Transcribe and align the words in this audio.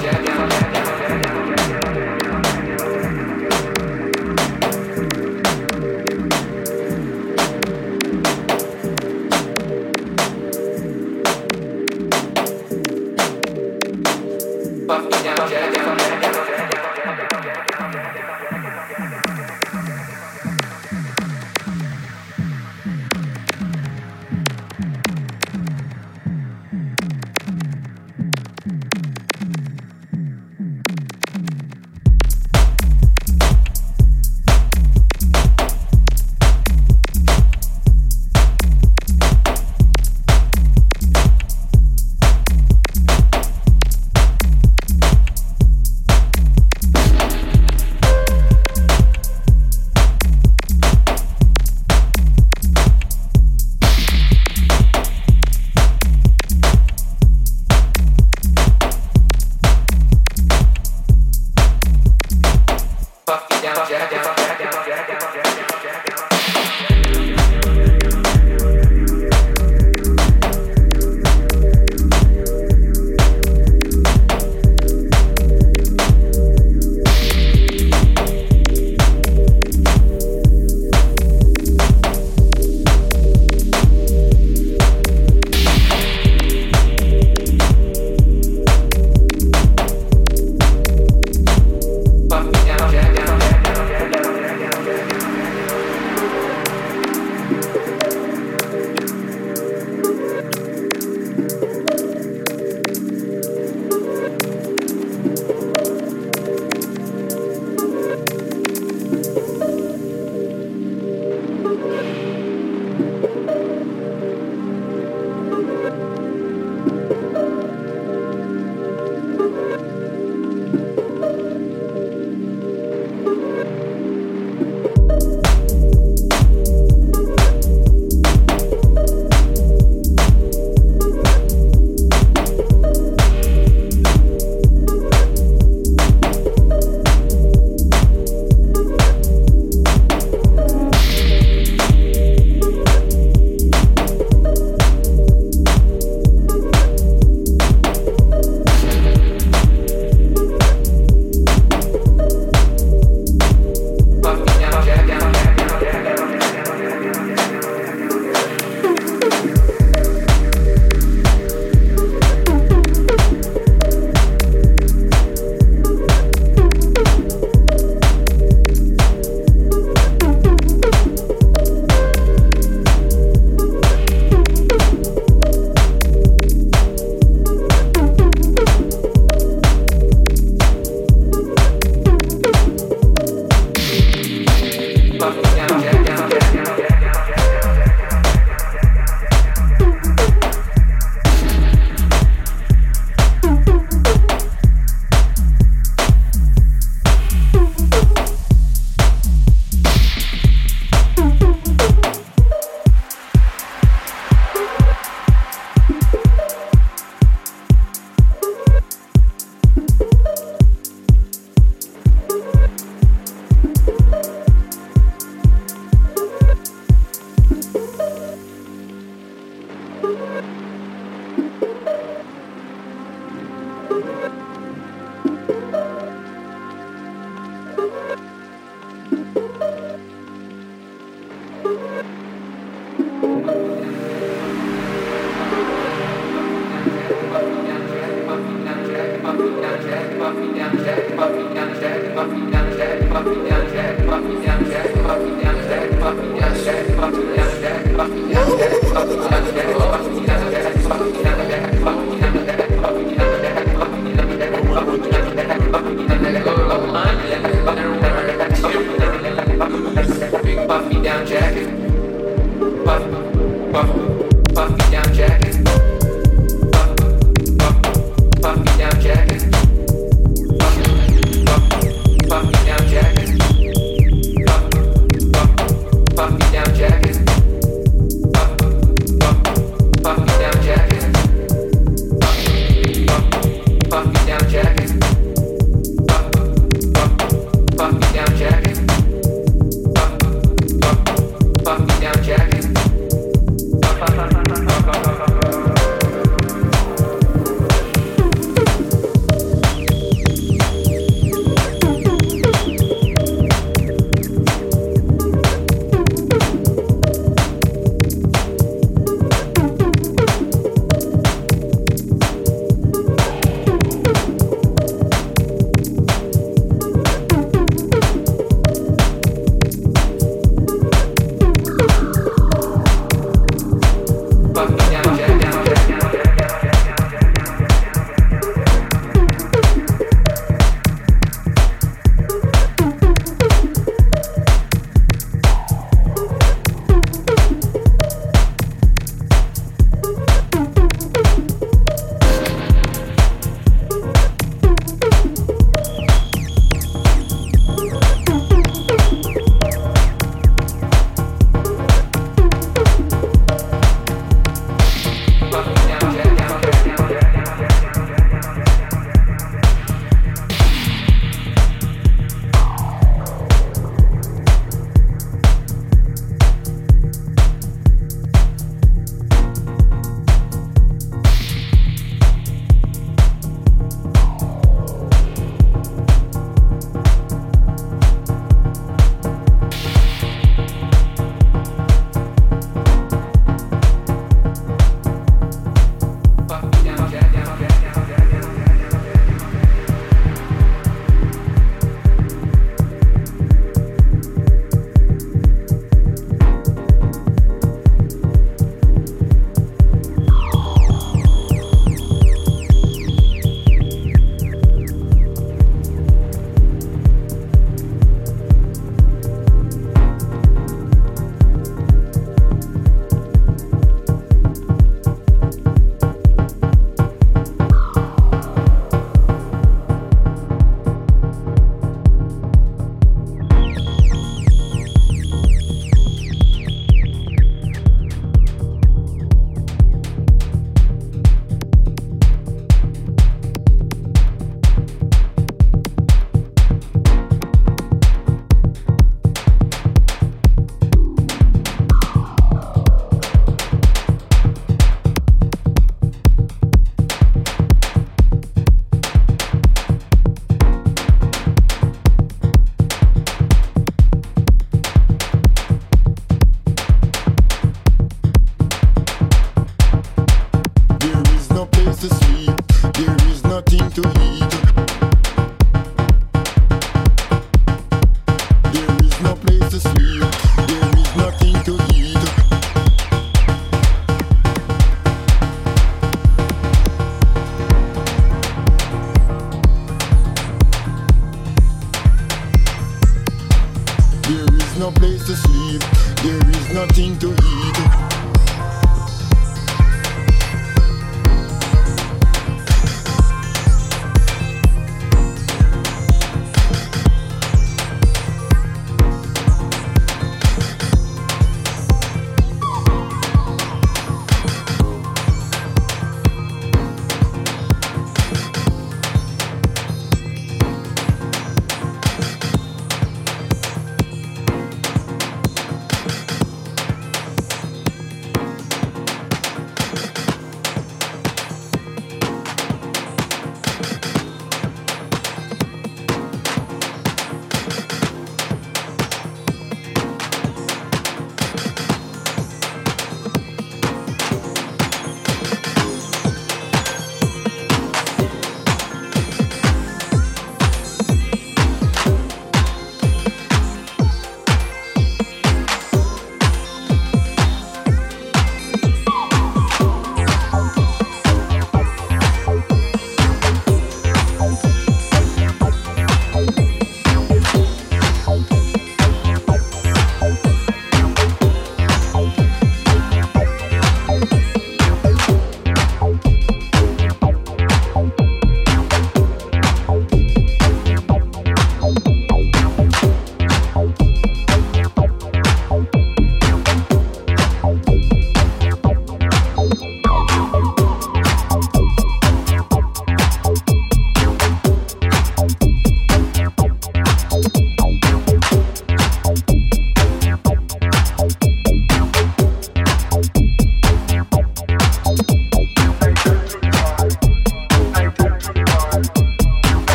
Gracias. 0.00 0.31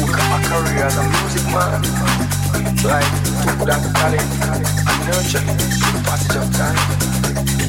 look 0.00 0.16
at 0.18 0.26
my 0.30 0.40
career 0.48 0.84
as 0.84 0.96
a 0.96 1.02
music 1.02 1.44
man. 1.52 1.82
Like, 2.82 3.10
took 3.44 3.60
that 3.68 3.82
talent 3.94 4.28
and 4.88 5.00
nurture 5.06 5.44
it 5.44 5.60
through 5.76 5.92
the 5.92 6.02
passage 6.04 6.36
of 6.36 6.48
time. 6.56 7.59